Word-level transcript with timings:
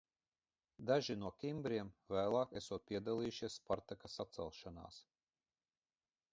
Daži 0.89 1.15
no 1.23 1.31
kimbriem 1.43 1.91
vēlāk 2.15 2.57
esot 2.61 2.87
piedalījušies 2.93 3.61
Spartaka 3.61 4.13
sacelšanās. 4.17 5.01